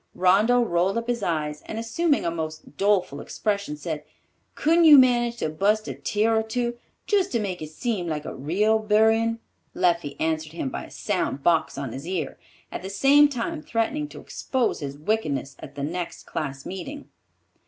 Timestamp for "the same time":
12.81-13.61